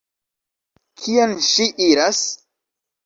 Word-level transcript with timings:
Kien 1.03 1.35
ŝi 1.49 1.69
iras? 1.89 2.27